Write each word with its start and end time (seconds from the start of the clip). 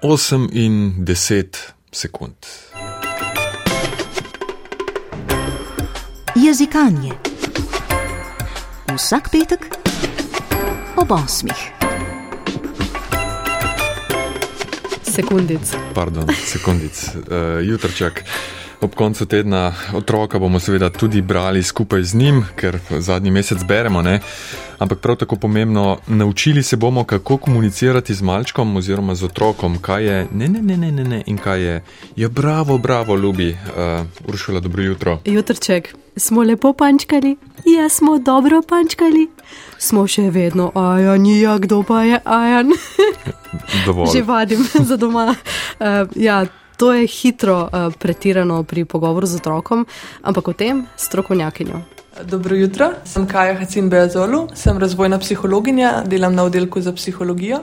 8 0.00 0.48
in 0.52 1.04
10 1.04 1.74
sekund. 1.90 2.34
Jezikanje. 6.34 7.10
Vsak 8.94 9.30
petek 9.30 9.66
ob 10.96 11.10
osmih. 11.10 11.72
Sekundic. 15.02 15.74
Pardon, 15.94 16.30
sekundic, 16.46 17.10
uh, 17.14 17.66
jutrček. 17.66 18.22
Ob 18.80 18.94
koncu 18.94 19.26
tedna 19.26 19.74
otroka 19.94 20.38
bomo 20.38 20.60
seveda 20.60 20.90
tudi 20.90 21.22
brali 21.22 21.62
skupaj 21.62 22.02
z 22.02 22.14
njim, 22.14 22.44
ker 22.56 22.78
zadnji 22.98 23.30
mesec 23.30 23.64
beremo, 23.64 24.02
ne? 24.02 24.20
ampak 24.78 24.98
prav 24.98 25.16
tako 25.16 25.36
pomembno, 25.36 25.98
naučili 26.06 26.62
se 26.62 26.76
bomo, 26.76 27.04
kako 27.04 27.36
komunicirati 27.36 28.14
z 28.14 28.22
malčkom 28.22 28.76
oziroma 28.76 29.14
z 29.14 29.24
otrokom, 29.24 29.78
kaj 29.78 30.04
je 30.04 30.26
ne, 30.32 30.48
ne, 30.48 30.62
ne, 30.62 30.76
ne, 30.76 30.92
ne, 30.92 31.04
ne 31.04 31.22
in 31.26 31.38
kaj 31.38 31.62
je. 31.62 31.82
Ja, 32.16 32.28
bravo, 32.28 32.78
bravo, 32.78 33.16
ljubi, 33.16 33.50
uh, 33.50 34.28
Uršula, 34.28 34.60
dobro 34.60 34.82
jutro. 34.82 35.18
Jutrček, 35.24 35.94
smo 36.16 36.42
lepo 36.42 36.72
pančkali, 36.72 37.36
ja, 37.64 37.88
smo 37.88 38.18
dobro 38.18 38.62
pančkali, 38.68 39.28
smo 39.78 40.06
še 40.06 40.30
vedno, 40.30 40.70
ajan, 40.74 41.26
ja, 41.26 41.58
kdo 41.58 41.82
pa 41.82 42.02
je 42.02 42.20
ajan. 42.24 42.70
Dovolj. 43.86 44.12
Že 44.12 44.22
vadim 44.22 44.64
za 44.84 44.96
doma. 44.96 45.34
Uh, 45.80 45.86
ja, 46.16 46.46
to 46.78 46.92
je 46.94 47.06
hitro 47.06 47.66
uh, 47.66 47.92
pretirano 47.98 48.62
pri 48.62 48.84
pogovoru 48.84 49.26
z 49.26 49.42
otrokom, 49.42 49.86
ampak 50.22 50.48
o 50.48 50.52
tem 50.52 50.86
strokovnjakinjo. 50.96 51.82
Dobro 52.24 52.56
jutro, 52.56 52.90
sem 53.04 53.26
Kaja 53.26 53.54
Hacin 53.58 53.90
Beazolu, 53.90 54.48
sem 54.54 54.78
razvojna 54.78 55.18
psihologinja, 55.18 56.02
delam 56.06 56.34
na 56.34 56.46
oddelku 56.46 56.80
za 56.80 56.92
psihologijo 56.92 57.60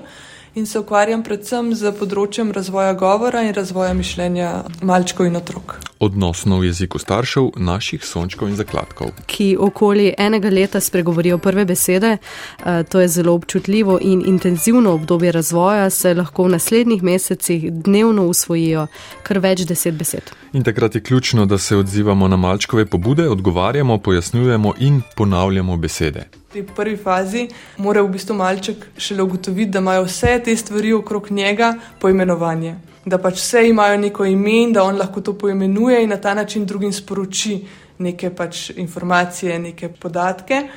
in 0.55 0.65
se 0.65 0.79
ukvarjam 0.79 1.23
predvsem 1.23 1.73
z 1.75 1.91
področjem 1.99 2.51
razvoja 2.55 2.93
govora 2.93 3.41
in 3.43 3.53
razvoja 3.53 3.93
mišljenja 3.93 4.51
malčkov 4.81 5.27
in 5.27 5.35
otrok. 5.35 5.75
Odnosno 5.99 6.59
v 6.59 6.69
jeziku 6.69 6.99
staršev, 6.99 7.51
naših 7.59 8.03
sončkov 8.05 8.49
in 8.49 8.55
zakladkov. 8.55 9.11
Ki 9.27 9.55
okoli 9.59 10.13
enega 10.17 10.51
leta 10.51 10.79
spregovorijo 10.79 11.37
prve 11.43 11.65
besede, 11.65 12.17
uh, 12.17 12.83
to 12.87 13.03
je 13.03 13.07
zelo 13.07 13.33
občutljivo 13.35 13.97
in 14.01 14.23
intenzivno 14.25 14.93
obdobje 14.95 15.31
razvoja, 15.35 15.89
se 15.89 16.13
lahko 16.13 16.47
v 16.47 16.55
naslednjih 16.55 17.03
mesecih 17.03 17.67
dnevno 17.71 18.27
usvojijo 18.31 18.87
kar 19.23 19.39
več 19.43 19.65
deset 19.67 19.99
besed. 19.99 20.31
In 20.53 20.63
takrat 20.63 20.95
je 20.95 21.03
ključno, 21.03 21.45
da 21.45 21.57
se 21.57 21.75
odzivamo 21.75 22.27
na 22.27 22.37
malčkove 22.39 22.85
pobude, 22.85 23.27
odgovarjamo, 23.29 23.97
pojasnjujemo 23.97 24.73
in 24.79 25.01
ponavljamo 25.15 25.77
besede. 25.77 26.29
V 26.61 26.75
prvi 26.75 26.97
fazi 26.97 27.47
mora 27.77 28.01
v 28.01 28.09
bistvu 28.09 28.35
malček 28.35 28.85
šele 28.97 29.23
ugotoviti, 29.23 29.71
da 29.71 29.79
imajo 29.79 30.03
vse 30.03 30.39
te 30.45 30.55
stvari 30.55 30.93
okrog 30.93 31.31
njega 31.31 31.73
poimenovanje. 31.99 32.75
Da 33.05 33.17
pač 33.17 33.41
vse 33.41 33.67
imajo 33.69 33.97
neko 33.97 34.25
ime 34.25 34.61
in 34.63 34.73
da 34.73 34.83
on 34.83 34.97
lahko 34.97 35.21
to 35.21 35.33
poimenuje 35.37 36.03
in 36.03 36.09
na 36.09 36.17
ta 36.17 36.33
način 36.33 36.65
drugim 36.65 36.93
sporoči 36.93 37.59
neke 37.99 38.29
pač 38.29 38.69
informacije, 38.69 39.59
neke 39.59 39.89
podatke. 39.89 40.67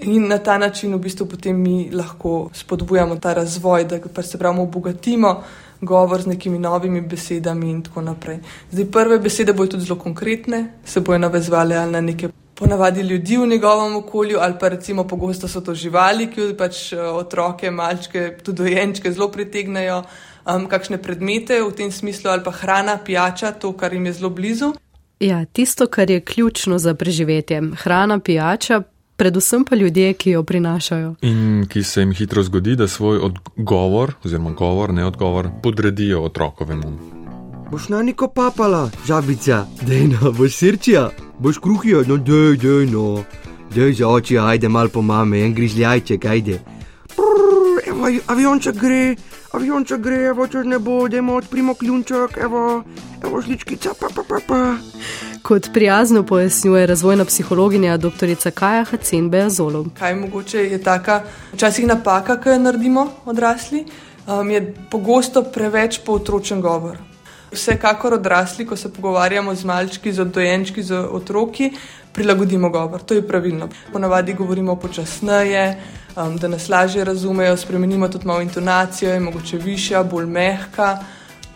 In 0.00 0.28
na 0.28 0.38
ta 0.38 0.58
način 0.58 0.94
v 0.94 0.98
bistvu 0.98 1.26
potem 1.26 1.60
mi 1.60 1.90
lahko 1.92 2.50
spodbujamo 2.54 3.16
ta 3.16 3.34
razvoj, 3.34 3.84
da 3.84 4.00
pač 4.14 4.26
se 4.26 4.38
pravi 4.38 4.60
obogatimo 4.60 5.42
govor 5.80 6.22
z 6.22 6.26
nekimi 6.26 6.58
novimi 6.58 7.00
besedami 7.00 7.70
in 7.70 7.82
tako 7.82 8.02
naprej. 8.02 8.38
Zdaj, 8.72 8.90
prve 8.90 9.18
besede 9.18 9.52
bojo 9.52 9.76
tudi 9.76 9.84
zelo 9.84 9.98
konkretne, 9.98 10.72
se 10.84 11.00
bojo 11.00 11.18
navezvale 11.18 11.76
ali 11.76 11.92
na 11.92 12.00
neke 12.00 12.28
ponavadi 12.58 13.00
ljudi 13.00 13.36
v 13.36 13.46
njegovem 13.46 13.96
okolju, 13.96 14.38
ali 14.40 14.54
pa 14.60 14.68
recimo 14.68 15.04
pogosto 15.04 15.48
so 15.48 15.60
to 15.60 15.74
živali, 15.74 16.30
ki 16.30 16.54
pač 16.58 16.92
otroke, 16.92 17.70
malčke, 17.70 18.38
tudi 18.44 18.62
dojenčke 18.62 19.12
zelo 19.12 19.28
pritegnajo, 19.28 20.02
um, 20.46 20.66
kakšne 20.68 20.98
predmete 21.02 21.60
v 21.62 21.72
tem 21.76 21.92
smislu, 21.92 22.30
ali 22.30 22.44
pa 22.44 22.50
hrana, 22.50 22.98
pijača, 23.04 23.52
to, 23.52 23.72
kar 23.72 23.92
jim 23.92 24.06
je 24.06 24.12
zelo 24.12 24.30
blizu. 24.30 24.72
Ja, 25.20 25.44
tisto, 25.44 25.86
kar 25.86 26.10
je 26.10 26.20
ključno 26.20 26.78
za 26.78 26.94
preživetje, 26.94 27.62
hrana, 27.82 28.18
pijača, 28.20 28.82
predvsem 29.16 29.64
pa 29.64 29.76
ljudje, 29.76 30.12
ki 30.12 30.30
jo 30.30 30.42
prinašajo. 30.42 31.14
In 31.22 31.66
ki 31.68 31.82
se 31.82 32.00
jim 32.00 32.12
hitro 32.12 32.42
zgodi, 32.42 32.76
da 32.76 32.88
svoj 32.88 33.18
odgovor, 33.18 34.14
oziroma 34.24 34.50
govor, 34.50 34.92
ne 34.94 35.04
odgovor, 35.04 35.48
podredijo 35.62 36.22
otrokovemu. 36.22 36.98
Boš 37.70 37.88
na 37.88 38.02
neko 38.02 38.28
papala, 38.28 38.90
žabica, 39.06 39.64
dejno, 39.82 40.32
boš 40.32 40.56
srčija, 40.56 41.10
boš 41.38 41.58
kruhija, 41.58 42.02
no 42.06 42.16
dej, 42.16 42.56
dej, 42.56 42.86
no. 42.92 43.24
Dej 43.74 43.92
za 43.92 44.08
oči, 44.08 44.38
ajde 44.38 44.68
mal 44.68 44.88
po 44.88 45.02
mame, 45.02 45.42
en 45.44 45.54
grižljajček, 45.54 46.24
ajde. 46.24 46.60
Prrr, 47.16 47.82
evo, 47.86 48.08
avionček 48.26 48.76
gre, 48.76 49.16
avionček 49.52 50.00
gre, 50.00 50.20
evo, 50.30 50.46
čez 50.46 50.64
nebo, 50.64 51.08
dajmo 51.08 51.34
odprimo 51.36 51.74
kljunček, 51.74 52.38
evo, 52.40 52.82
evo, 53.24 53.42
šličkica, 53.42 53.94
pa, 54.00 54.08
pa, 54.14 54.22
pa, 54.28 54.40
pa. 54.46 54.60
Kot 55.42 55.68
prijazno 55.74 56.22
pojasnjuje 56.22 56.86
razvojna 56.86 57.24
psihologinja 57.24 57.96
dr. 57.96 58.32
Kaja 58.54 58.84
Hacen 58.84 59.30
Beazolo. 59.30 59.84
Kaj 59.98 60.14
mogoče 60.14 60.58
je 60.58 60.82
taka 60.82 61.22
včasih 61.52 61.86
napaka, 61.86 62.40
ki 62.40 62.48
jo 62.48 62.58
naredimo 62.58 63.10
odrasli, 63.24 63.84
um, 64.26 64.50
je 64.50 64.74
pogosto 64.90 65.42
preveč 65.42 66.00
pootročen 66.06 66.60
govor. 66.60 66.96
Vsekakor 67.52 68.14
odrasli, 68.14 68.66
ko 68.66 68.76
se 68.76 68.92
pogovarjamo 68.92 69.54
z 69.54 69.64
malčki, 69.64 70.12
z 70.12 70.24
dojenčki, 70.24 70.82
z 70.82 70.94
otroki, 70.94 71.70
prilagodimo 72.12 72.70
govor. 72.70 73.02
To 73.02 73.14
je 73.14 73.22
pravilno. 73.28 73.68
Ponavadi 73.92 74.34
govorimo 74.34 74.76
počasneje, 74.76 75.76
um, 76.16 76.36
da 76.36 76.48
nas 76.48 76.68
lažje 76.68 77.04
razumejo, 77.04 77.56
spremenimo 77.56 78.08
tudi 78.08 78.26
malo 78.26 78.40
intonacijo, 78.40 79.12
je 79.12 79.20
mogoče 79.20 79.58
višja, 79.58 80.02
bolj 80.02 80.26
mehka. 80.26 80.98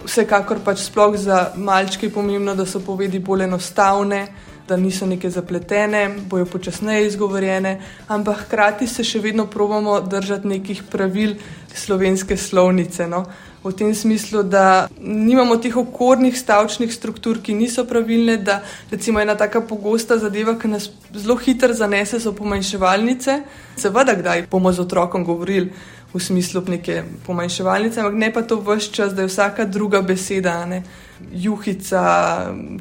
Vsekakor 0.05 0.61
pač 0.65 0.79
sploh 0.87 1.17
za 1.17 1.51
malčke 1.57 2.07
je 2.07 2.13
pomembno, 2.13 2.55
da 2.55 2.67
so 2.67 2.81
povedi 2.81 3.19
bolj 3.19 3.45
enostavne, 3.45 4.27
da 4.71 4.77
niso 4.77 5.07
neke 5.07 5.31
zapletene, 5.31 6.05
bojo 6.31 6.47
počasneje 6.47 7.07
izgovorjene, 7.07 7.73
ampak 8.09 8.45
hkrati 8.45 8.87
se 8.87 9.03
še 9.05 9.19
vedno 9.19 9.49
probamo 9.51 9.97
držati 10.01 10.47
nekih 10.49 10.85
pravil 10.93 11.35
slovenske 11.75 12.37
slovnice. 12.39 13.09
No? 13.11 13.25
V 13.65 13.73
tem 13.77 13.91
smislu, 13.95 14.45
da 14.47 14.87
nimamo 15.03 15.59
teh 15.59 15.75
okornih 15.77 16.39
stavčnih 16.39 16.95
struktur, 16.95 17.43
ki 17.43 17.59
niso 17.59 17.85
pravilne, 17.85 18.39
da 18.39 18.61
recimo 18.93 19.21
ena 19.21 19.35
taka 19.35 19.61
pogosta 19.67 20.21
zadeva, 20.23 20.55
ki 20.55 20.71
nas 20.71 20.89
zelo 21.19 21.37
hitro 21.43 21.75
zanese, 21.75 22.23
so 22.23 22.33
pomanjševalnice. 22.39 23.41
Seveda, 23.77 24.15
kdaj 24.23 24.47
bomo 24.55 24.73
z 24.73 24.87
otrokom 24.87 25.27
govorili 25.27 25.75
v 26.15 26.23
smislu 26.23 26.63
neke 26.71 27.03
pomanjševalnice, 27.27 28.01
ampak 28.01 28.23
ne 28.23 28.33
pa 28.33 28.47
to 28.47 28.63
vse 28.63 28.95
čas, 28.95 29.15
da 29.19 29.27
je 29.27 29.35
vsaka 29.35 29.67
druga 29.67 30.01
beseda, 30.03 30.61
ne? 30.67 30.85
Juhica, 31.33 32.03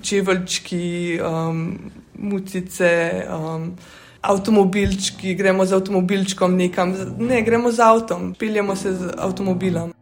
čeveljčki, 0.01 1.19
um, 1.22 1.79
mutice. 2.17 3.23
Um, 3.29 3.73
Avtomobilčki, 4.22 5.31
gremo 5.35 5.63
z 5.66 5.77
avtomobilčkom 5.77 6.57
nekam, 6.59 6.91
ne 7.23 7.38
gremo 7.41 7.72
z 7.72 7.79
avtom, 7.79 8.33
peljemo 8.35 8.75
se 8.75 8.91
z 8.94 9.13
avtomobilom. 9.17 9.94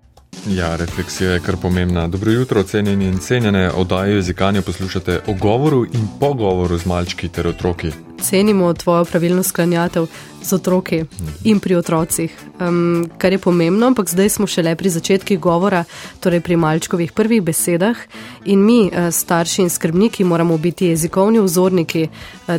Ja, 0.50 0.76
refleksija 0.76 1.32
je 1.32 1.40
kar 1.40 1.56
pomembna. 1.62 2.08
Dobro 2.08 2.32
jutro, 2.32 2.64
cenjeni 2.64 3.06
in 3.06 3.18
cenjene, 3.18 3.72
oddajo 3.72 4.16
jezikanje 4.16 4.62
poslušate 4.62 5.20
o 5.28 5.34
govoru 5.34 5.86
in 5.86 6.08
pogovoru 6.20 6.78
z 6.78 6.86
malčki 6.86 7.30
ter 7.30 7.48
otroki. 7.48 7.92
Cenimo 8.22 8.74
tvojo 8.74 9.06
pravilno 9.06 9.44
sklanjatev 9.44 10.08
z 10.42 10.54
otroki 10.54 11.04
in 11.44 11.60
pri 11.60 11.76
otrocih, 11.76 12.38
um, 12.60 13.10
kar 13.18 13.32
je 13.32 13.38
pomembno, 13.38 13.88
ampak 13.88 14.10
zdaj 14.10 14.30
smo 14.30 14.48
šele 14.48 14.76
pri 14.76 14.90
začetkih 14.90 15.40
govora, 15.40 15.84
torej 16.20 16.42
pri 16.42 16.56
malčkovih 16.56 17.12
prvih 17.12 17.42
besedah 17.42 17.98
in 18.46 18.66
mi, 18.66 18.92
starši 19.12 19.62
in 19.62 19.70
skrbniki, 19.70 20.24
moramo 20.24 20.58
biti 20.58 20.88
jezikovni 20.88 21.40
vzorniki, 21.40 22.08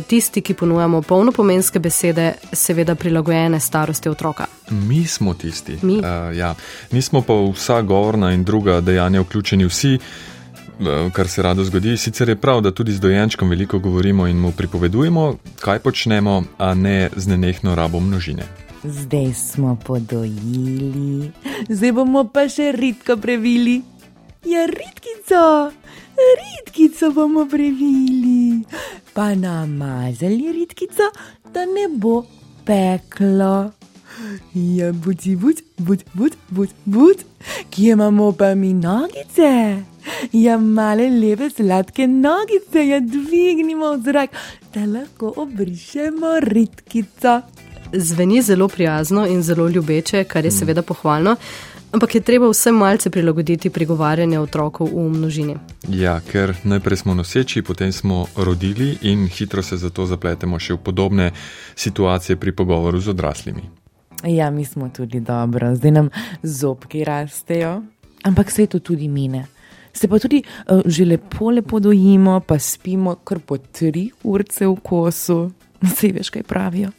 tisti, 0.07 0.41
ki 0.41 0.53
ponujamo 0.53 1.01
polnopomenske 1.01 1.79
besede, 1.79 2.33
seveda 2.53 2.95
prilagojene 2.95 3.59
starosti 3.59 4.09
otroka. 4.09 4.58
Mi 4.71 5.05
smo 5.07 5.33
tisti. 5.33 5.77
Mi. 5.81 5.97
Uh, 5.97 6.37
ja. 6.37 6.55
Nismo 6.91 7.21
pa 7.21 7.33
vsa 7.53 7.81
govorna 7.81 8.31
in 8.31 8.43
druga 8.43 8.81
dejanja 8.81 9.21
vključeni 9.21 9.65
vsi. 9.65 9.97
Kar 11.13 11.27
se 11.27 11.41
rado 11.41 11.63
zgodi, 11.63 11.97
sicer 11.97 12.29
je 12.29 12.35
prav, 12.35 12.61
da 12.61 12.71
tudi 12.71 12.91
z 12.91 12.99
dojenčkom 12.99 13.49
veliko 13.49 13.79
govorimo 13.79 14.27
in 14.27 14.37
mu 14.39 14.51
pripovedujemo, 14.51 15.35
kaj 15.59 15.79
počnemo, 15.79 16.43
a 16.57 16.73
ne 16.73 17.09
z 17.15 17.27
nenehno 17.27 17.75
rabo 17.75 17.99
množine. 17.99 18.43
Zdaj 18.83 19.33
smo 19.33 19.75
podojili, 19.85 21.31
zdaj 21.69 21.91
bomo 21.91 22.23
pa 22.33 22.47
še 22.47 22.71
ritko 22.71 23.17
previli. 23.17 23.81
Ja, 24.47 24.63
ritkico, 24.71 25.71
ritkico 26.15 27.11
bomo 27.11 27.43
previli, 27.45 28.63
pa 29.13 29.35
namazali 29.35 30.51
ritkico, 30.51 31.11
da 31.53 31.65
ne 31.65 31.89
bo 31.91 32.23
peklo. 32.65 33.78
Ja, 34.53 34.91
buci, 34.91 35.35
buc, 35.35 35.61
buc, 35.77 36.03
buc, 36.13 36.33
buc, 36.49 36.69
buc, 36.85 37.23
kje 37.69 37.91
imamo 37.91 38.31
pa 38.31 38.55
mi 38.55 38.73
nogice? 38.73 39.83
Ja, 40.31 40.57
male 40.57 41.09
lepe 41.09 41.49
sladke 41.49 42.07
nogice, 42.07 42.87
ja, 42.87 42.99
dvignimo 42.99 43.93
v 43.93 44.01
zrak, 44.03 44.35
da 44.73 44.85
lahko 44.85 45.33
obrišemo 45.37 46.39
ritkico. 46.39 47.41
Zveni 47.93 48.41
zelo 48.41 48.67
prijazno 48.67 49.27
in 49.27 49.43
zelo 49.43 49.69
ljubeče, 49.69 50.23
kar 50.23 50.45
je 50.45 50.51
seveda 50.51 50.81
pohvalno. 50.81 51.35
Ampak 51.91 52.15
je 52.15 52.21
treba 52.21 52.49
vse 52.49 52.71
malce 52.71 53.09
prilagoditi 53.09 53.69
prigovarjanje 53.69 54.39
otrokov 54.39 54.91
v 54.93 55.09
množini. 55.09 55.55
Ja, 55.89 56.19
ker 56.31 56.53
najprej 56.63 56.97
smo 56.97 57.13
noseči, 57.13 57.61
potem 57.61 57.91
smo 57.91 58.27
rodili 58.35 58.97
in 59.01 59.27
hitro 59.27 59.63
se 59.63 59.77
zato 59.77 60.05
zapletemo 60.05 60.59
še 60.59 60.77
v 60.77 60.83
podobne 60.85 61.31
situacije 61.75 62.37
pri 62.37 62.51
pogovoru 62.51 63.01
z 63.01 63.09
odraslimi. 63.09 63.78
Ja, 64.23 64.51
mi 64.51 64.65
smo 64.65 64.89
tudi 64.89 65.19
dobro, 65.19 65.75
zdaj 65.75 65.91
nam 65.91 66.09
zobki 66.43 67.03
rastejo, 67.03 67.81
ampak 68.23 68.51
se 68.51 68.67
to 68.67 68.79
tudi 68.79 69.07
mine. 69.07 69.45
Se 69.93 70.07
pa 70.07 70.19
tudi 70.19 70.43
uh, 70.43 70.81
že 70.85 71.05
lepo, 71.05 71.51
lepo 71.51 71.79
dojimo, 71.79 72.39
pa 72.39 72.59
spimo 72.59 73.15
kar 73.15 73.39
po 73.39 73.57
tri 73.57 74.09
urce 74.23 74.67
v 74.67 74.75
kosu. 74.83 75.51
Vsi 75.81 76.11
veš, 76.11 76.29
kaj 76.29 76.43
pravijo. 76.43 76.91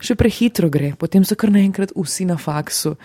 Še 0.00 0.14
prehitro 0.14 0.68
gre, 0.68 0.92
potem 0.98 1.24
so 1.24 1.36
kar 1.36 1.50
naenkrat 1.52 1.94
vsi 1.96 2.26
na 2.28 2.36
faksu. 2.36 2.96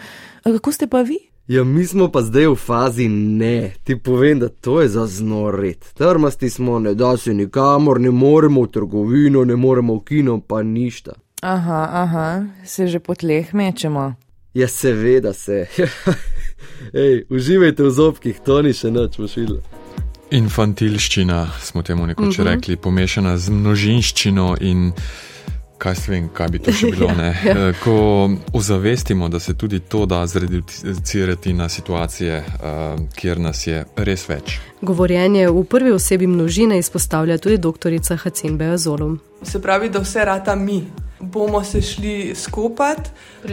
A 0.43 0.51
kako 0.51 0.71
ste 0.71 0.87
pa 0.87 1.01
vi? 1.07 1.17
Ja, 1.47 1.63
mi 1.63 1.83
smo 1.87 2.07
pa 2.11 2.21
zdaj 2.23 2.47
v 2.51 2.55
fazi 2.55 3.07
ne. 3.07 3.73
Ti 3.83 3.95
povem, 3.99 4.39
da 4.39 4.47
to 4.47 4.81
je 4.81 4.89
za 4.89 5.07
znorit. 5.07 5.91
Trmasti 5.95 6.49
smo, 6.49 6.79
ne 6.79 6.93
da 6.95 7.17
se 7.17 7.33
nikamor, 7.33 7.99
ne 7.99 8.11
moremo 8.11 8.63
v 8.63 8.71
trgovino, 8.71 9.43
ne 9.43 9.55
moremo 9.55 9.95
v 9.99 10.03
kino, 10.07 10.39
pa 10.39 10.63
ništa. 10.63 11.22
Aha, 11.43 11.89
aha, 11.91 12.43
se 12.63 12.87
že 12.87 12.99
po 12.99 13.15
tleh 13.15 13.53
mečemo. 13.53 14.15
Ja, 14.53 14.67
seveda 14.67 15.33
se. 15.33 15.67
Ej, 16.93 17.25
uživajte 17.29 17.83
v 17.83 17.91
zobkih, 17.91 18.39
to 18.39 18.61
ni 18.63 18.71
še 18.71 18.87
noč 18.87 19.19
pošilja. 19.19 19.59
Infantilščina 20.31 21.43
smo 21.59 21.83
temu 21.83 22.07
nekoč 22.07 22.39
uh 22.39 22.45
-huh. 22.45 22.47
rekli, 22.47 22.75
pomešana 22.79 23.37
z 23.37 23.49
množinščino 23.49 24.55
in 24.61 24.93
kaj 25.77 25.95
se 25.95 26.11
vem, 26.11 26.29
kaj 26.33 26.47
bi 26.47 26.59
to 26.59 26.71
še 26.71 26.87
bilo. 26.95 27.11
Ja, 27.19 27.33
ja. 27.45 27.73
Ko 27.83 28.31
ozavestimo, 28.53 29.29
da 29.29 29.39
se 29.39 29.53
tudi 29.53 29.79
to 29.79 30.05
da 30.05 30.27
zreducirati 30.27 31.53
na 31.53 31.69
situacije, 31.69 32.39
uh, 32.39 32.99
kjer 33.15 33.39
nas 33.39 33.67
je 33.67 33.85
res 33.95 34.29
več. 34.29 34.59
Govorjenje 34.81 35.49
v 35.49 35.63
prvi 35.63 35.91
osebi 35.91 36.27
množine 36.27 36.79
izpostavlja 36.79 37.37
tudi 37.37 37.57
doktorica 37.57 38.15
Hacin 38.15 38.57
Beazolum. 38.57 39.19
Se 39.41 39.61
pravi, 39.61 39.89
da 39.89 39.99
vse 39.99 40.25
rata 40.25 40.55
mi. 40.55 40.85
Bomo 41.23 41.63
se 41.63 41.81
šli 41.81 42.35
skupati, 42.35 43.09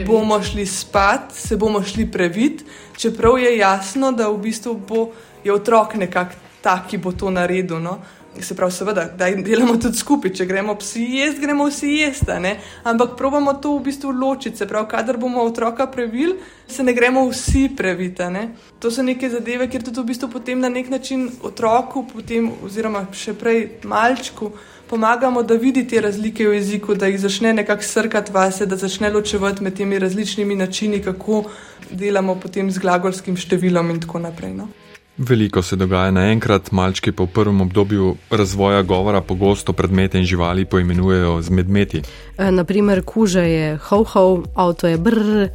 bomo 0.07 0.43
šli 0.43 0.67
spat, 0.67 1.33
se 1.33 1.57
bomo 1.57 1.83
šli 1.83 2.11
previt, 2.11 2.65
čeprav 2.97 3.39
je 3.39 3.57
jasno, 3.59 4.13
da 4.13 4.29
v 4.29 4.39
bistvu 4.39 4.75
bo 4.89 5.11
je 5.45 5.53
otrok 5.53 5.95
nekako 5.95 6.35
tak, 6.61 6.89
ki 6.89 6.99
bo 6.99 7.13
to 7.13 7.31
naredil. 7.31 7.81
No? 7.81 7.99
Se 8.41 8.55
pravi, 8.55 8.73
seveda, 8.73 9.05
da 9.19 9.27
delamo 9.31 9.75
tudi 9.77 9.99
skupaj, 9.99 10.31
če 10.39 10.45
gremo 10.47 10.77
vsi 10.79 11.03
jesti, 11.19 11.43
gremo 11.43 11.67
vsi 11.67 11.89
jesti, 11.99 12.53
ampak 12.87 13.17
probamo 13.19 13.57
to 13.59 13.73
v 13.75 13.83
bistvu 13.89 14.13
ločiti. 14.15 14.57
Se 14.57 14.69
pravi, 14.71 14.87
kadar 14.89 15.19
bomo 15.19 15.43
otroka 15.43 15.87
previli, 15.91 16.37
se 16.69 16.87
ne 16.87 16.95
gremo 16.95 17.27
vsi 17.29 17.69
previti. 17.77 18.29
Ne? 18.31 18.45
To 18.79 18.91
so 18.91 19.03
neke 19.03 19.29
zadeve, 19.31 19.67
kjer 19.69 19.83
tudi 19.83 20.01
v 20.01 20.13
bistvu 20.13 20.31
potem 20.31 20.61
na 20.63 20.71
nek 20.71 20.89
način 20.89 21.27
otroku, 21.43 22.05
potem, 22.13 22.53
oziroma 22.65 23.09
še 23.13 23.35
prej 23.35 23.67
malčku, 23.85 24.53
pomagamo, 24.91 25.43
da 25.43 25.55
vidi 25.55 25.87
te 25.89 26.01
razlike 26.01 26.49
v 26.49 26.59
jeziku, 26.59 26.95
da 26.99 27.07
jih 27.07 27.21
začne 27.21 27.53
nekako 27.53 27.87
srkati 27.87 28.33
vase, 28.33 28.67
da 28.67 28.77
začne 28.77 29.11
ločevati 29.15 29.63
med 29.63 29.77
temi 29.79 29.99
različnimi 29.99 30.57
načini, 30.57 31.03
kako 31.03 31.45
delamo 31.91 32.35
potem 32.35 32.71
z 32.71 32.83
glagolskim 32.83 33.39
številom 33.39 33.95
in 33.95 34.01
tako 34.03 34.19
naprej. 34.27 34.55
No? 34.59 34.69
Veliko 35.21 35.63
se 35.63 35.77
dogaja 35.77 36.11
naenkrat, 36.11 36.71
malčki 36.73 37.13
pa 37.13 37.27
v 37.27 37.33
prvem 37.35 37.61
obdobju 37.61 38.15
razvoja 38.31 38.83
govora 38.83 39.21
pogosto 39.21 39.73
predmete 39.73 40.19
in 40.19 40.25
živali 40.25 40.65
poimenujejo 40.65 41.43
z 41.43 41.51
medmeti. 41.51 42.01
E, 42.39 42.51
naprimer, 42.51 43.03
kuža 43.05 43.41
je 43.41 43.77
ho-ho, 43.77 44.43
avto 44.55 44.89
je 44.89 44.97
brr, 44.97 45.43
e, 45.45 45.51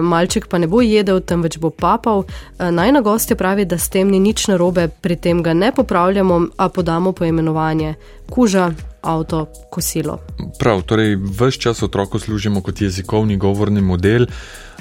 malček 0.00 0.48
pa 0.48 0.58
ne 0.58 0.66
bo 0.66 0.80
jedel, 0.80 1.20
temveč 1.20 1.58
bo 1.58 1.70
papal. 1.70 2.24
E, 2.58 2.70
Najna 2.72 3.04
gostja 3.04 3.36
pravi, 3.36 3.68
da 3.68 3.78
s 3.78 3.92
tem 3.92 4.08
ni 4.08 4.20
nič 4.20 4.48
narobe, 4.48 4.88
pri 4.88 5.16
tem 5.16 5.42
ga 5.42 5.52
ne 5.52 5.72
popravljamo, 5.72 6.40
a 6.56 6.68
podamo 6.68 7.12
poimenovanje 7.12 7.94
kuža, 8.30 8.72
avto, 9.04 9.46
kosilo. 9.70 10.18
Prav, 10.58 10.82
torej 10.82 11.16
vse 11.16 11.60
čas 11.60 11.82
otroku 11.82 12.18
služimo 12.18 12.62
kot 12.62 12.80
jezikovni 12.80 13.36
govorni 13.36 13.80
model. 13.80 14.26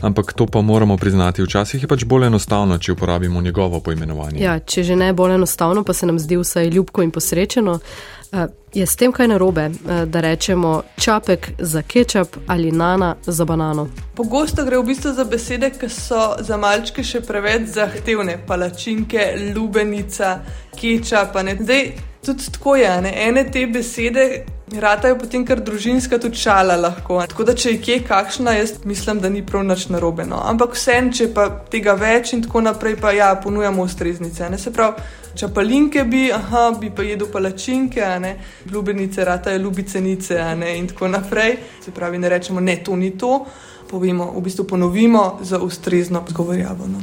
Ampak 0.01 0.33
to 0.33 0.45
pa 0.45 0.61
moramo 0.61 0.97
priznati, 0.97 1.43
včasih 1.43 1.83
je 1.83 1.87
pač 1.87 2.03
bolj 2.03 2.25
enostavno, 2.27 2.77
če 2.77 2.91
uporabimo 2.91 3.41
njegovo 3.41 3.79
poimenovanje. 3.79 4.41
Ja, 4.43 4.59
če 4.59 4.83
že 4.83 4.95
ne 4.95 5.13
bolj 5.13 5.35
enostavno, 5.35 5.83
pa 5.83 5.93
se 5.93 6.05
nam 6.05 6.19
zdi 6.19 6.37
vsaj 6.37 6.69
ljubko 6.69 7.03
in 7.03 7.11
posrečeno. 7.11 7.79
Uh, 8.33 8.49
je 8.73 8.85
s 8.85 8.95
tem 8.97 9.11
kaj 9.13 9.27
narobe, 9.29 9.67
uh, 9.69 10.03
da 10.09 10.21
rečemo 10.21 10.81
čapek 10.97 11.51
za 11.59 11.81
kečap 11.81 12.27
ali 12.47 12.71
nana 12.71 13.15
za 13.25 13.45
banano? 13.45 13.87
Pogosto 14.15 14.65
gre 14.65 14.77
v 14.81 14.87
bistvu 14.89 15.13
za 15.13 15.23
besede, 15.23 15.69
ki 15.69 15.89
so 15.89 16.33
za 16.39 16.57
malčke 16.57 17.03
še 17.03 17.21
preveč 17.21 17.69
zahtevne. 17.75 18.39
Palačinke, 18.47 19.53
lubenica, 19.55 20.39
kečap. 20.81 21.37
Zdaj, 21.61 22.12
tudi 22.25 22.51
tako 22.51 22.75
je. 22.75 23.01
Ne? 23.01 23.13
Ene 23.27 23.45
te 23.51 23.65
besede 23.67 24.45
ratajo 24.79 25.17
potem 25.19 25.45
kar 25.45 25.61
družinska 25.61 26.17
tudi 26.19 26.39
šala 26.39 26.75
lahko. 26.77 27.19
Tako 27.29 27.43
da, 27.43 27.55
če 27.55 27.75
je 27.75 27.81
kje 27.81 27.97
kakšna, 28.07 28.55
jaz 28.57 28.73
mislim, 28.85 29.19
da 29.21 29.29
ni 29.29 29.43
prav 29.45 29.65
nič 29.67 29.87
narobe. 29.93 30.25
No. 30.25 30.41
Ampak 30.49 30.77
vsem, 30.77 31.11
če 31.13 31.29
pa 31.33 31.49
tega 31.71 31.95
več 31.99 32.33
in 32.33 32.43
tako 32.45 32.63
naprej, 32.65 32.97
pa 33.01 33.13
ja, 33.15 33.33
ponujamo 33.43 33.83
ustreznice. 33.83 34.49
Ne? 34.49 34.57
Se 34.57 34.73
pravi, 34.73 35.03
čapalinke 35.39 36.05
bi, 36.09 36.25
aha, 36.33 36.71
bi 36.79 36.91
pa 36.95 37.05
jedel 37.05 37.29
palačinke, 37.31 38.01
ljubenice 38.71 39.25
ratajo 39.25 39.61
ljubicenice 39.61 40.41
in 40.77 40.87
tako 40.87 41.07
naprej. 41.07 41.57
Se 41.85 41.91
pravi, 41.91 42.17
ne 42.17 42.29
rečemo, 42.29 42.61
ne, 42.61 42.79
to 42.83 42.95
ni 42.95 43.17
to. 43.17 43.45
Povemo, 43.89 44.31
v 44.33 44.41
bistvu 44.41 44.65
ponovimo 44.65 45.39
za 45.41 45.59
ustrezno 45.59 46.23
odgovorjavo. 46.25 46.87
No, 46.87 47.01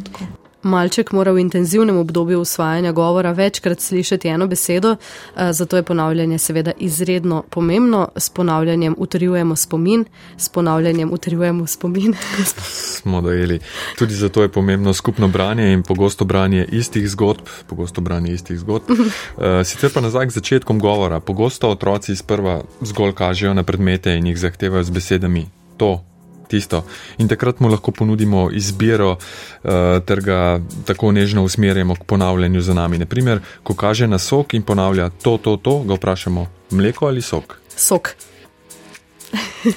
Malček 0.62 1.12
mora 1.12 1.32
v 1.32 1.40
intenzivnem 1.40 1.96
obdobju 1.96 2.40
usvajanja 2.40 2.92
govora 2.92 3.32
večkrat 3.32 3.80
slišati 3.80 4.28
eno 4.28 4.46
besedo, 4.46 4.96
eh, 5.36 5.52
zato 5.52 5.76
je 5.76 5.82
ponavljanje 5.82 6.38
seveda 6.38 6.72
izredno 6.78 7.42
pomembno. 7.50 8.08
S 8.16 8.28
ponavljanjem 8.30 8.94
utrjujemo 8.98 9.56
spomin, 9.56 10.04
s 10.36 10.48
ponavljanjem 10.48 11.12
utrjujemo 11.12 11.66
spomin. 11.66 12.14
Smo 13.00 13.20
dojeli. 13.20 13.60
Tudi 13.98 14.14
zato 14.14 14.42
je 14.42 14.48
pomembno 14.48 14.92
skupno 14.92 15.28
branje 15.28 15.72
in 15.72 15.82
pogosto 15.82 16.24
branje 16.24 16.66
istih 16.72 17.10
zgodb. 17.10 17.46
Pogosto 17.66 18.00
branje 18.00 18.32
istih 18.32 18.58
zgodb. 18.58 18.84
Eh, 19.40 19.64
sicer 19.64 19.90
pa 19.94 20.00
nazaj 20.00 20.26
k 20.26 20.30
začetkom 20.30 20.78
govora. 20.78 21.20
Pogosto 21.20 21.70
otroci 21.70 22.16
sprva 22.16 22.62
zgolj 22.80 23.12
kažejo 23.12 23.54
na 23.54 23.62
predmete 23.62 24.16
in 24.16 24.26
jih 24.26 24.38
zahtevajo 24.38 24.84
z 24.84 24.90
besedami 24.90 25.46
to, 25.80 26.04
tisto. 26.50 26.82
In 27.18 27.28
takrat 27.30 27.60
mu 27.60 27.70
lahko 27.70 27.94
ponudimo 27.94 28.48
izbiro, 28.52 29.16
uh, 29.16 29.70
ter 30.06 30.20
ga 30.26 30.40
tako 30.86 31.12
nežno 31.12 31.44
usmerjamo 31.46 31.94
k 31.94 32.04
ponavljanju 32.06 32.60
za 32.60 32.74
nami. 32.74 32.98
Naprimer, 32.98 33.40
ko 33.62 33.74
kaže 33.74 34.06
na 34.10 34.18
sok 34.18 34.54
in 34.54 34.66
ponavlja 34.66 35.10
to, 35.22 35.38
to, 35.38 35.56
to, 35.56 35.78
ga 35.86 35.94
vprašamo: 35.94 36.46
mleko 36.70 37.06
ali 37.06 37.22
sok? 37.22 37.58
Sok. 37.76 38.14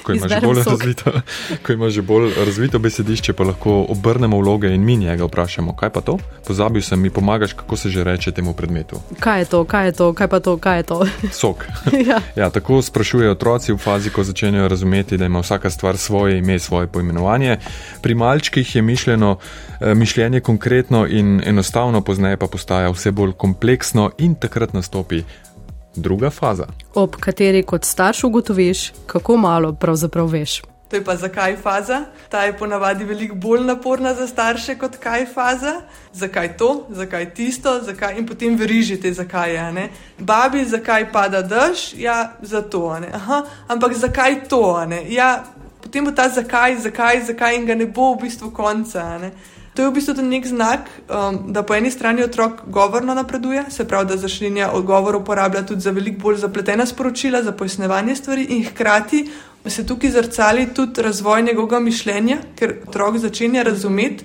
Ko 0.02 0.12
ima, 0.12 0.26
razvito, 0.26 1.12
ko 1.66 1.72
ima 1.72 1.90
že 1.90 2.02
bolj 2.02 2.32
razvito 2.44 2.78
besedišče, 2.78 3.32
pa 3.32 3.44
lahko 3.44 3.86
obrnemo 3.88 4.38
vloge 4.38 4.74
in 4.74 4.84
mi 4.84 4.96
njega 4.96 5.24
vprašamo, 5.24 5.76
kaj 5.76 5.90
pa 5.90 6.00
to? 6.00 6.18
Pozabil 6.46 6.82
sem, 6.82 7.00
mi 7.00 7.10
pomagaš, 7.10 7.52
kako 7.52 7.76
se 7.76 7.88
že 7.88 8.04
reče 8.04 8.32
temu 8.32 8.54
predmetu. 8.54 9.00
Kaj 9.20 9.40
je 9.40 9.44
to, 9.44 9.64
kaj 9.64 9.86
je 9.86 9.92
to, 9.92 10.12
kaj 10.12 10.28
pa 10.28 10.40
to, 10.40 10.56
kaj 10.56 10.78
je 10.78 10.82
to? 10.82 11.06
Sok. 11.32 11.66
ja. 12.10 12.20
Ja, 12.36 12.50
tako 12.50 12.82
sprašujejo 12.82 13.32
otroci 13.32 13.72
v 13.72 13.78
fazi, 13.78 14.10
ko 14.10 14.24
začenjajo 14.24 14.68
razumeti, 14.68 15.16
da 15.16 15.26
ima 15.26 15.40
vsaka 15.40 15.70
stvar 15.70 15.96
svoje 15.96 16.38
ime, 16.38 16.58
svoje 16.58 16.86
poimenovanje. 16.86 17.58
Pri 18.02 18.14
malčkih 18.14 18.76
je 18.76 18.82
mišljeno, 18.82 19.36
eh, 19.80 19.94
mišljenje 19.94 20.40
konkretno 20.40 21.06
in 21.06 21.42
enostavno, 21.46 22.00
pozneje 22.00 22.36
pa 22.36 22.46
postaja 22.46 22.90
vse 22.90 23.10
bolj 23.10 23.32
kompleksno 23.32 24.10
in 24.18 24.34
takrat 24.34 24.72
nastopi 24.72 25.22
druga 25.96 26.30
faza. 26.30 26.66
Ob 26.94 27.16
kateri 27.16 27.62
kot 27.62 27.84
starš 27.84 28.24
ugotoviš, 28.24 28.92
kako 29.06 29.36
malo 29.36 29.72
pravzaprav 29.72 30.26
veš. 30.26 30.62
To 30.88 30.96
je 30.96 31.04
pa 31.04 31.16
zakaj 31.16 31.56
faza? 31.56 32.04
Ta 32.28 32.44
je 32.44 32.58
ponavadi 32.58 33.04
veliko 33.04 33.34
bolj 33.34 33.64
naporna 33.64 34.14
za 34.14 34.26
starše 34.26 34.74
kot 34.78 34.96
kaj 34.96 35.26
faza. 35.26 35.72
Zakaj 36.12 36.56
to, 36.56 36.86
zakaj 36.90 37.34
tisto, 37.34 37.80
zakaj 37.82 38.18
in 38.18 38.26
potem 38.26 38.56
verižite, 38.56 39.12
zakaj 39.12 39.54
je. 39.54 39.88
Babi, 40.18 40.64
zakaj 40.64 41.12
pada 41.12 41.42
dež? 41.42 41.94
Ja, 41.96 42.32
zato. 42.42 42.96
Aha, 43.12 43.42
ampak 43.68 43.94
zakaj 43.94 44.44
to? 44.48 44.86
Ja, 45.08 45.44
potem 45.82 46.04
bo 46.04 46.10
ta 46.10 46.28
zakaj, 46.28 46.76
zakaj, 46.76 47.24
zakaj 47.24 47.56
in 47.56 47.66
ga 47.66 47.74
ne 47.74 47.86
bo 47.86 48.14
v 48.14 48.22
bistvu 48.22 48.50
konca. 48.50 49.18
To 49.74 49.82
je 49.82 49.88
v 49.88 49.92
bistvu 49.92 50.14
tudi 50.14 50.28
nek 50.28 50.46
znak, 50.46 50.86
um, 51.10 51.38
da 51.52 51.62
po 51.62 51.74
eni 51.74 51.90
strani 51.90 52.22
otrok 52.22 52.62
govorno 52.66 53.14
napreduje, 53.14 53.64
se 53.70 53.88
pravi, 53.88 54.06
da 54.06 54.16
začne 54.16 54.68
odgovor 54.70 55.16
uporabljati 55.16 55.66
tudi 55.66 55.80
za 55.80 55.90
veliko 55.90 56.20
bolj 56.20 56.36
zapletena 56.36 56.86
sporočila, 56.86 57.42
za 57.42 57.52
pojasnevanje 57.52 58.16
stvari, 58.16 58.46
in 58.54 58.64
hkrati 58.64 59.30
se 59.66 59.86
tukaj 59.86 60.10
zrcali 60.10 60.68
tudi 60.74 61.02
razvoj 61.02 61.42
njegovega 61.42 61.80
mišljenja, 61.80 62.38
ker 62.56 62.76
otrok 62.88 63.18
začenja 63.18 63.62
razumeti. 63.62 64.24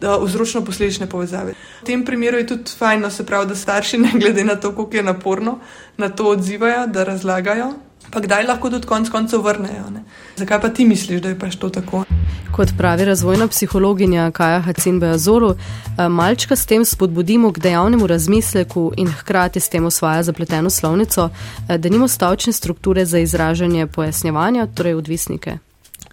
Vzročno-posledične 0.00 1.08
povezave. 1.10 1.56
V 1.82 1.84
tem 1.84 2.04
primeru 2.06 2.38
je 2.38 2.46
tudi 2.46 2.70
fajno, 2.78 3.08
se 3.10 3.24
pravi, 3.26 3.48
da 3.50 3.56
starši, 3.58 3.98
ne 4.04 4.12
glede 4.14 4.44
na 4.44 4.54
to, 4.54 4.70
koliko 4.74 4.96
je 4.96 5.02
naporno, 5.02 5.58
na 5.98 6.08
to 6.08 6.28
odzivajo, 6.30 6.86
da 6.86 7.04
razlagajo 7.04 7.72
pa 8.10 8.20
kdaj 8.20 8.46
lahko 8.46 8.70
tudi 8.70 8.86
konec 8.86 9.10
koncev 9.10 9.42
vrnejo. 9.42 9.90
Ne? 9.90 10.02
Zakaj 10.36 10.60
pa 10.60 10.68
ti 10.68 10.84
misliš, 10.84 11.20
da 11.22 11.28
je 11.28 11.38
pač 11.38 11.56
to 11.56 11.68
tako? 11.70 12.04
Kot 12.52 12.68
pravi 12.78 13.04
razvojna 13.04 13.48
psihologinja 13.48 14.30
Kaja 14.30 14.60
Hacin 14.60 15.00
Beazoru, 15.00 15.54
eh, 15.54 16.08
malčka 16.08 16.56
s 16.56 16.66
tem 16.66 16.84
spodbudimo 16.84 17.52
k 17.52 17.58
dejavnemu 17.58 18.06
razmisleku 18.06 18.92
in 18.96 19.08
hkrati 19.08 19.60
s 19.60 19.68
tem 19.68 19.86
osvaja 19.86 20.22
zapleteno 20.22 20.70
slovnico, 20.70 21.30
eh, 21.68 21.78
da 21.78 21.88
nimo 21.88 22.08
stavčne 22.08 22.52
strukture 22.52 23.04
za 23.04 23.18
izražanje 23.18 23.86
pojasnjevanja, 23.86 24.66
torej 24.66 24.94
odvisnike. 24.94 25.58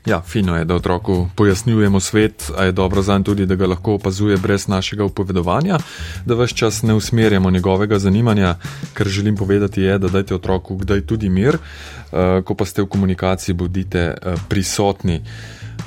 Ja, 0.07 0.21
fino 0.21 0.57
je, 0.57 0.65
da 0.65 0.75
otroku 0.75 1.27
pojasnjujemo 1.35 1.99
svet, 1.99 2.51
a 2.57 2.63
je 2.63 2.71
dobro 2.71 3.01
zanj 3.01 3.23
tudi, 3.23 3.45
da 3.45 3.55
ga 3.55 3.67
lahko 3.67 3.93
opazuje 3.93 4.37
brez 4.37 4.67
našega 4.67 5.03
upovedovanja, 5.03 5.77
da 6.25 6.35
vse 6.35 6.55
čas 6.55 6.81
ne 6.83 6.93
usmerjamo 6.93 7.51
njegovega 7.51 7.99
zanimanja, 7.99 8.55
kar 8.93 9.07
želim 9.07 9.35
povedati 9.35 9.81
je, 9.81 9.97
da 9.97 10.07
dajte 10.07 10.35
otroku 10.35 10.77
kdaj 10.77 11.01
tudi 11.01 11.29
mir, 11.29 11.57
eh, 11.57 12.41
ko 12.45 12.55
pa 12.55 12.65
ste 12.65 12.81
v 12.81 12.87
komunikaciji, 12.87 13.55
bodite 13.55 13.99
eh, 13.99 14.35
prisotni. 14.49 15.21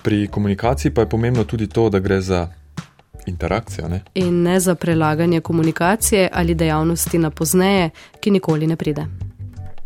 Pri 0.03 0.29
komunikaciji 0.29 0.95
pa 0.95 1.00
je 1.00 1.09
pomembno 1.09 1.45
tudi 1.45 1.67
to, 1.67 1.89
da 1.91 1.99
gre 1.99 2.21
za 2.21 2.49
interakcijo. 3.27 3.89
Ne? 3.89 4.03
In 4.15 4.43
ne 4.43 4.61
za 4.61 4.75
prelaganje 4.75 5.41
komunikacije 5.41 6.29
ali 6.33 6.55
dejavnosti 6.55 7.19
na 7.19 7.31
pozneje, 7.31 7.91
ki 8.21 8.31
nikoli 8.31 8.67
ne 8.67 8.77
pride. 8.77 9.29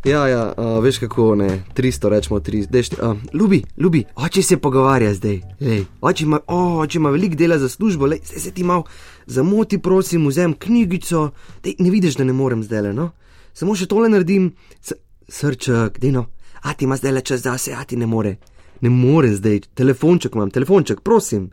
Ja, 0.05 0.27
ja, 0.29 0.53
uh, 0.57 0.83
veš 0.85 0.99
kako 0.99 1.35
ne, 1.35 1.63
300 1.77 2.09
rečemo, 2.09 2.41
300. 2.41 3.11
Uh, 3.11 3.17
ljubi, 3.33 3.63
ljubi, 3.77 4.05
oče 4.15 4.43
se 4.43 4.57
pogovarja 4.57 5.15
zdaj. 5.15 5.41
Lej, 5.61 5.85
oče, 6.01 6.25
ima, 6.25 6.41
oh, 6.47 6.79
oče 6.79 6.99
ima 6.99 7.11
veliko 7.11 7.37
dela 7.37 7.59
za 7.59 7.69
službo, 7.69 8.07
lej, 8.07 8.21
se, 8.25 8.41
se 8.41 8.51
ti 8.51 8.65
mal 8.65 8.83
zamoti, 9.27 9.79
prosim, 9.79 10.27
vzem 10.27 10.53
knjigico. 10.59 11.31
Dej, 11.63 11.75
ne 11.79 11.91
vidiš, 11.91 12.17
da 12.21 12.25
ne 12.25 12.33
morem 12.33 12.63
zdaj 12.63 12.83
le, 12.83 12.93
no? 12.93 13.11
Samo 13.55 13.73
še 13.75 13.89
tole 13.89 14.13
naredim, 14.13 14.53
S 14.83 14.93
srček, 15.29 15.99
dino. 15.99 16.27
A 16.63 16.75
ti 16.75 16.85
ima 16.85 16.97
zdaj 17.01 17.13
le 17.13 17.21
čas 17.21 17.41
zase, 17.41 17.73
a 17.73 17.85
ti 17.85 17.97
ne 17.97 18.07
more. 18.07 18.37
Ne 18.81 18.91
more 18.91 19.33
zdaj, 19.33 19.61
telefonček 19.75 20.35
imam, 20.37 20.51
telefonček, 20.51 21.01
prosim. 21.01 21.49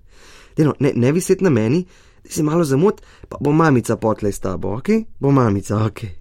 Dino, 0.58 0.76
ne, 0.80 0.92
ne 0.96 1.12
viset 1.12 1.42
na 1.42 1.50
meni, 1.50 1.86
da 2.24 2.30
si 2.30 2.44
malo 2.44 2.68
zamot, 2.68 3.00
pa 3.30 3.40
bo 3.40 3.56
mamica 3.56 3.96
potlej 3.96 4.36
s 4.36 4.44
tabo, 4.44 4.76
ok? 4.76 4.90
Bo 5.20 5.32
mamica, 5.32 5.86
ok. 5.86 6.21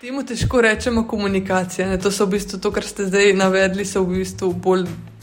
Temu 0.00 0.22
težko 0.22 0.60
rečemo 0.60 1.06
komunikacija. 1.08 1.88
Ne? 1.88 1.96
To 1.98 2.10
so 2.12 2.26
v 2.26 2.34
bistvu 2.36 2.58
to, 2.60 2.68
kar 2.68 2.84
ste 2.84 3.06
zdaj 3.08 3.30
navedli, 3.32 3.84
so 3.88 4.02
v 4.04 4.18
bistvu 4.18 4.50
bolj 4.52 4.82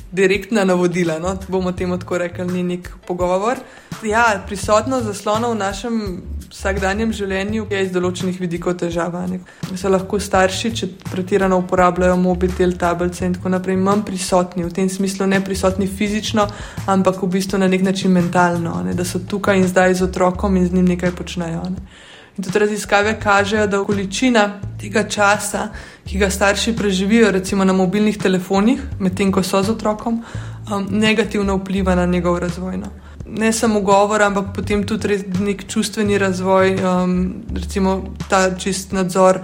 direktna 0.09 0.63
navodila. 0.65 1.19
No? 1.21 1.35
Bomo 1.47 1.71
temu 1.77 1.99
tako 2.01 2.17
rekli, 2.17 2.47
ni 2.49 2.63
nek 2.63 2.89
pogovor. 3.05 3.59
Ja, 4.01 4.41
prisotnost 4.47 5.05
zaslona 5.05 5.51
v 5.51 5.59
našem 5.59 5.99
vsakdanjem 6.49 7.13
življenju 7.13 7.67
je 7.69 7.83
iz 7.85 7.91
določenih 7.93 8.39
vidikov 8.41 8.79
težava. 8.81 9.21
Ne? 9.29 9.43
So 9.77 9.91
lahko 9.93 10.17
starši, 10.17 10.71
če 10.79 10.89
pretirano 11.05 11.59
uporabljajo 11.61 12.15
mobitel, 12.17 12.73
tablice 12.73 13.29
in 13.29 13.35
tako 13.37 13.51
naprej, 13.53 13.77
manj 13.77 14.01
prisotni, 14.09 14.65
v 14.65 14.73
tem 14.73 14.89
smislu 14.89 15.27
ne 15.29 15.37
prisotni 15.45 15.85
fizično, 15.85 16.47
ampak 16.89 17.21
v 17.21 17.29
bistvu 17.37 17.61
na 17.61 17.69
nek 17.69 17.85
način 17.85 18.09
mentalno, 18.17 18.79
ne? 18.89 18.97
da 18.97 19.05
so 19.05 19.21
tukaj 19.21 19.61
in 19.61 19.69
zdaj 19.69 19.99
z 20.01 20.07
otrokom 20.09 20.57
in 20.57 20.65
z 20.65 20.79
njim 20.79 20.89
nekaj 20.95 21.13
počnejo. 21.21 21.61
Ne? 21.77 22.09
In 22.37 22.43
tudi 22.43 22.59
raziskave 22.59 23.19
kažejo, 23.19 23.67
da 23.67 23.83
količina 23.83 24.59
tega 24.81 25.03
časa, 25.09 25.67
ki 26.05 26.17
ga 26.17 26.29
starši 26.29 26.75
preživijo, 26.75 27.31
recimo 27.31 27.65
na 27.65 27.73
mobilnih 27.73 28.17
telefonih, 28.17 28.81
medtem 28.99 29.31
ko 29.31 29.43
so 29.43 29.61
z 29.63 29.69
otrokom, 29.69 30.23
um, 30.71 30.87
negativno 30.89 31.55
vpliva 31.55 31.95
na 31.95 32.05
njegov 32.05 32.39
razvoj. 32.39 32.77
No. 32.77 32.89
Ne 33.27 33.53
samo 33.53 33.81
govor, 33.81 34.21
ampak 34.21 34.45
potem 34.55 34.83
tudi 34.83 35.19
nek 35.39 35.67
čustveni 35.67 36.17
razvoj, 36.17 36.75
um, 36.75 37.33
recimo 37.55 38.15
ta 38.29 38.57
čist 38.57 38.91
nadzor 38.91 39.39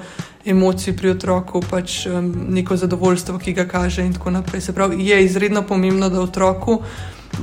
emocij 0.50 0.96
pri 0.98 1.10
otroku, 1.10 1.62
pač 1.70 2.06
um, 2.08 2.34
neko 2.50 2.78
zadovoljstvo, 2.78 3.38
ki 3.38 3.54
ga 3.54 3.68
kaže 3.68 4.06
in 4.06 4.14
tako 4.14 4.32
naprej. 4.32 4.62
Se 4.62 4.74
pravi, 4.74 5.06
je 5.06 5.24
izredno 5.26 5.64
pomembno, 5.68 6.10
da 6.10 6.22
otroku 6.22 6.82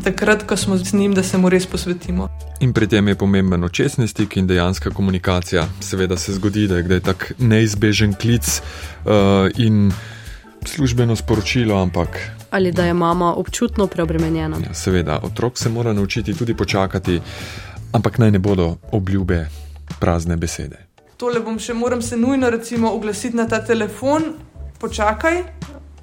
takrat, 0.04 0.42
ko 0.46 0.56
smo 0.56 0.76
z 0.76 0.92
njim, 0.92 1.14
da 1.14 1.22
se 1.22 1.38
mu 1.38 1.48
res 1.48 1.66
posvetimo. 1.66 2.28
In 2.60 2.72
pri 2.72 2.86
tem 2.86 3.08
je 3.08 3.14
pomemben 3.14 3.64
očesni 3.64 4.08
stik 4.08 4.36
in 4.36 4.46
dejanska 4.46 4.90
komunikacija. 4.90 5.66
Seveda 5.80 6.16
se 6.16 6.34
zgodi, 6.34 6.66
da 6.66 6.76
je 6.76 6.82
kdaj 6.82 7.00
tak 7.00 7.32
neizbežen 7.38 8.14
klic 8.14 8.60
uh, 9.04 9.12
in 9.56 9.92
službeno 10.64 11.16
sporočilo, 11.16 11.82
ampak. 11.82 12.18
Ali 12.50 12.72
da 12.72 12.84
je 12.84 12.94
mama 12.94 13.34
občutno 13.34 13.86
preobremenjena. 13.86 14.56
Ja, 14.66 14.74
seveda, 14.74 15.20
otrok 15.22 15.58
se 15.58 15.68
mora 15.68 15.92
naučiti 15.92 16.34
tudi 16.34 16.54
počakati, 16.54 17.20
ampak 17.92 18.18
naj 18.18 18.30
ne 18.30 18.38
bodo 18.38 18.76
obljube 18.92 19.46
prazne 20.00 20.36
besede. 20.36 20.86
Tole 21.16 21.40
bom 21.40 21.56
še, 21.56 21.72
moram 21.72 22.02
se 22.02 22.16
nujno 22.16 22.50
oglasiti 22.92 23.36
na 23.36 23.46
ta 23.48 23.62
telefon, 23.64 24.34
počakaj, 24.78 25.38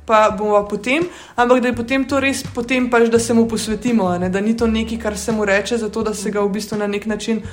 pa 0.10 0.32
bomo 0.34 0.64
potem, 0.68 1.06
ampak 1.36 1.62
da 1.62 1.70
je 1.70 1.76
potem 1.78 2.08
to 2.10 2.20
res, 2.20 2.42
potem 2.56 2.90
pač, 2.90 3.10
da 3.14 3.20
se 3.20 3.34
mu 3.34 3.46
posvetimo, 3.48 4.10
ne? 4.18 4.30
da 4.30 4.42
ni 4.42 4.58
to 4.58 4.68
nekaj, 4.68 4.98
kar 4.98 5.18
se 5.18 5.32
mu 5.32 5.46
reče, 5.46 5.78
zato 5.78 6.02
da 6.04 6.14
se 6.18 6.32
ga 6.34 6.42
v 6.42 6.50
bistvu 6.58 6.82
na 6.82 6.88
nek 6.88 7.06
način 7.06 7.44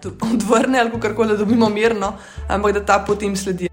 odvrne 0.32 0.80
ali 0.80 0.90
kako 0.96 1.14
koli, 1.14 1.36
da 1.36 1.44
dobimo 1.44 1.68
mirno, 1.68 2.14
ampak 2.48 2.72
da 2.72 2.86
ta 2.86 3.02
potem 3.06 3.36
sledi. 3.36 3.69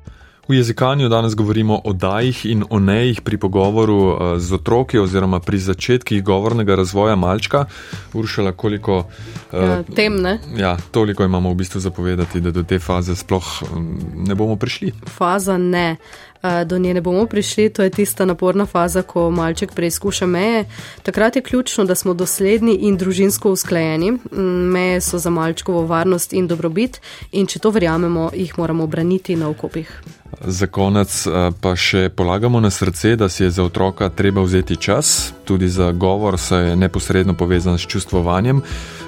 V 0.48 0.56
jezikanju 0.56 1.10
danes 1.10 1.36
govorimo 1.36 1.82
o 1.84 1.94
dajih 1.94 2.46
in 2.46 2.64
o 2.70 2.80
nejih 2.80 3.22
pri 3.22 3.38
pogovoru 3.38 4.00
eh, 4.12 4.40
z 4.40 4.54
otroki 4.54 5.00
oziroma 5.00 5.40
pri 5.40 5.58
začetkih 5.58 6.24
govornega 6.24 6.76
razvoja 6.76 7.16
malčka. 7.16 7.66
Uršala, 8.14 8.52
koliko 8.52 8.98
uh, 8.98 9.06
ja, 9.52 9.84
tem 9.96 10.16
ne? 10.22 10.40
Ja, 10.58 10.78
toliko 10.92 11.24
imamo 11.24 11.52
v 11.52 11.56
bistvu 11.56 11.80
zapovedati, 11.80 12.42
da 12.42 12.52
do 12.52 12.64
te 12.64 12.80
faze 12.80 13.16
sploh 13.16 13.46
mm, 13.64 14.24
ne 14.28 14.36
bomo 14.36 14.56
prišli. 14.56 14.94
Faza 15.18 15.58
ne. 15.58 15.98
Eh, 16.44 16.66
do 16.66 16.78
nje 16.78 16.94
ne 16.94 17.02
bomo 17.02 17.26
prišli, 17.26 17.70
to 17.70 17.84
je 17.84 17.90
tista 17.90 18.26
naporna 18.26 18.66
faza, 18.66 19.02
ko 19.02 19.30
malček 19.32 19.74
preizkuša 19.74 20.26
meje. 20.26 20.66
Takrat 21.04 21.36
je 21.36 21.42
ključno, 21.42 21.86
da 21.86 21.96
smo 21.96 22.14
dosledni 22.14 22.76
in 22.76 22.98
družinsko 22.98 23.52
usklajeni. 23.52 24.12
Mm, 24.12 24.42
meje 24.72 25.02
so 25.02 25.18
za 25.18 25.30
malčkovo 25.30 25.86
varnost 25.86 26.34
in 26.34 26.48
dobrobit 26.48 27.02
in 27.32 27.48
če 27.48 27.60
to 27.60 27.70
verjamemo, 27.70 28.30
jih 28.34 28.58
moramo 28.58 28.88
braniti 28.88 29.36
na 29.36 29.50
okopih. 29.50 30.02
Za 30.42 30.68
konec 30.68 31.28
eh, 31.28 31.52
pa 31.62 31.74
še 31.76 32.10
polagamo 32.10 32.60
na 32.60 32.70
srce, 32.70 33.16
da 33.16 33.30
si 33.30 33.44
je 33.44 33.50
za 33.52 33.64
otroka 33.64 34.10
treba 34.10 34.42
vzeti 34.42 34.76
čas, 34.76 35.34
tudi 35.46 35.70
za 35.70 35.92
govor 35.92 36.38
se 36.40 36.56
je 36.56 36.76
neposredno 36.76 37.34
povezan 37.34 37.78
s 37.78 37.88
čustvovanjem. 37.88 38.62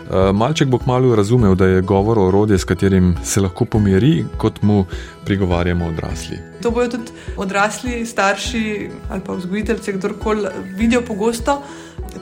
Eh, 0.10 0.32
malček 0.34 0.68
bo 0.68 0.80
kmalo 0.80 1.16
razumel, 1.16 1.56
da 1.56 1.66
je 1.66 1.82
govor 1.82 2.20
orodje, 2.20 2.58
s 2.58 2.66
katerim 2.66 3.16
se 3.24 3.42
lahko 3.42 3.66
pomiri, 3.66 4.26
kot 4.38 4.62
mu 4.62 4.86
prigovarjamo 5.26 5.86
odrasli. 5.86 6.40
To 6.62 6.72
bojo 6.72 6.90
tudi 6.90 7.12
odrasli, 7.38 8.06
starši 8.06 8.90
ali 9.10 9.22
pa 9.26 9.34
vzgojiteljci, 9.34 9.94
kdorkoli 9.94 10.50
vidijo 10.78 11.02
pogosto. 11.02 11.62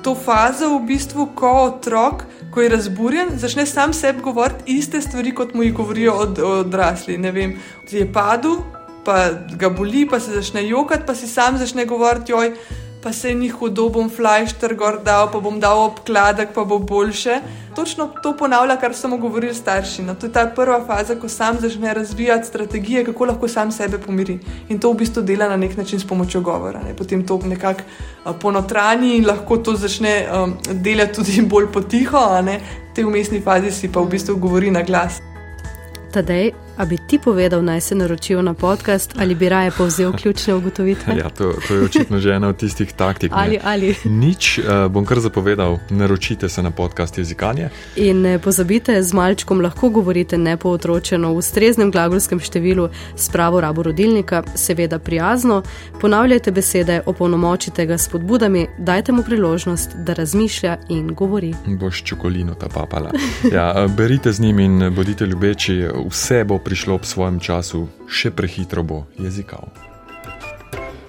To 0.04 0.16
fazo, 0.16 0.68
v 0.78 0.88
bistvu, 0.88 1.30
ko 1.36 1.52
otrok, 1.72 2.26
ko 2.52 2.62
je 2.62 2.70
razburjen, 2.70 3.38
začne 3.40 3.66
sam 3.66 3.94
sebi 3.94 4.22
govoriti 4.22 4.76
iste 4.78 5.02
stvari, 5.02 5.32
kot 5.32 5.54
mu 5.54 5.64
jih 5.64 5.74
govorijo 5.74 6.14
od, 6.14 6.40
odrasli. 6.40 7.18
Ne 7.18 7.32
vem, 7.32 7.56
je 7.92 8.04
padel, 8.14 8.60
pa 9.08 9.30
ga 9.56 9.72
boli, 9.72 10.04
pa 10.10 10.20
se 10.20 10.36
začne 10.36 10.68
jokati, 10.68 11.08
pa 11.08 11.16
si 11.16 11.32
sam 11.32 11.58
začne 11.58 11.88
govoriti, 11.88 12.36
joj 12.36 12.52
pa 13.08 13.14
se 13.14 13.34
ni 13.34 13.48
hudo, 13.50 13.86
bom 13.90 14.10
flajšter 14.10 14.74
gor 14.76 14.98
dal, 15.04 15.30
pa 15.32 15.40
bom 15.40 15.60
dal 15.64 15.80
obkladek, 15.86 16.50
pa 16.52 16.66
bo 16.68 16.80
boljše. 16.80 17.38
Točno 17.76 18.10
to 18.24 18.34
ponavlja, 18.38 18.76
kar 18.82 18.96
so 18.96 19.08
mu 19.08 19.18
govorili 19.18 19.54
starši. 19.56 20.04
No, 20.04 20.16
to 20.16 20.28
je 20.28 20.34
ta 20.34 20.44
prva 20.56 20.82
faza, 20.86 21.16
ko 21.16 21.30
sam 21.30 21.56
začne 21.62 21.94
razvijati 21.94 22.48
strategije, 22.48 23.06
kako 23.06 23.26
lahko 23.26 23.48
sam 23.48 23.72
sebe 23.72 23.98
pomiri. 23.98 24.40
In 24.70 24.80
to 24.80 24.92
v 24.92 24.98
bistvu 25.04 25.24
dela 25.24 25.48
na 25.50 25.58
nek 25.58 25.78
način 25.78 26.00
s 26.00 26.08
pomočjo 26.08 26.42
govora. 26.42 26.84
Ne. 26.84 26.96
Potem 26.98 27.26
to 27.28 27.40
nekako 27.46 28.34
ponotrani 28.42 29.16
in 29.18 29.26
lahko 29.26 29.58
to 29.58 29.76
začne 29.76 30.28
um, 30.28 30.58
delati 30.84 31.14
tudi 31.14 31.42
bolj 31.52 31.72
potiho, 31.74 32.18
a 32.18 32.42
ne 32.42 32.60
te 32.96 33.06
umestni 33.06 33.42
fazi 33.42 33.72
si 33.72 33.92
pa 33.92 34.02
v 34.02 34.18
bistvu 34.18 34.36
govori 34.36 34.72
na 34.72 34.82
glas. 34.84 35.22
Tadej, 36.12 36.52
A 36.78 36.86
bi 36.86 36.98
ti 37.08 37.20
povedal, 37.20 37.64
naj 37.64 37.82
se 37.82 37.96
naročijo 37.96 38.42
na 38.42 38.54
podcast 38.54 39.14
ali 39.20 39.36
bi 39.36 39.50
raje 39.50 39.72
povzel 39.72 40.12
ključne 40.12 40.54
ugotovitve? 40.54 41.18
Ja, 41.18 41.30
to, 41.30 41.54
to 41.68 41.74
je 41.76 41.82
očitno 41.82 42.20
že 42.20 42.34
ena 42.34 42.48
od 42.48 42.58
tistih 42.58 42.94
taktik. 42.94 43.32
ali, 43.36 43.60
ali. 43.64 43.96
Nič, 44.06 44.60
uh, 44.60 44.92
bom 44.92 45.06
kar 45.06 45.20
zapovedal, 45.20 45.78
naročite 45.90 46.50
se 46.50 46.64
na 46.64 46.72
podcast 46.72 47.18
jezikanje. 47.18 47.70
In 47.96 48.22
ne 48.22 48.40
pozabite, 48.40 49.04
z 49.04 49.14
malčkom 49.14 49.62
lahko 49.62 49.90
govorite 49.90 50.38
nepootročeno 50.38 51.34
v 51.34 51.38
ustreznem 51.38 51.92
glagolskem 51.92 52.40
številu 52.40 52.90
s 53.16 53.30
pravo 53.30 53.62
rabo 53.62 53.84
rodilnika, 53.84 54.44
seveda 54.56 55.00
prijazno. 55.00 55.64
Ponavljajte 56.02 56.52
besede, 56.52 57.02
opolnomočite 57.06 57.86
ga 57.86 57.98
s 57.98 58.10
podbudami, 58.10 58.68
dajte 58.78 59.12
mu 59.12 59.24
priložnost, 59.24 59.96
da 59.96 60.14
razmišlja 60.14 60.78
in 60.90 61.08
govori. 61.14 61.54
Boš 61.66 62.04
čokolino 62.04 62.54
ta 62.54 62.70
papala. 62.70 63.12
Ja, 63.54 63.88
berite 63.98 64.32
z 64.32 64.40
njim 64.40 64.60
in 64.60 64.94
bodite 64.96 65.26
ljubeči, 65.26 65.88
vse 66.10 66.44
bo 66.44 66.58
prišlo 66.68 67.00
ob 67.00 67.08
svojem 67.08 67.40
času, 67.40 67.88
še 68.12 68.28
prehitro 68.36 68.84
bo 68.84 69.08
jezikal. 69.16 69.72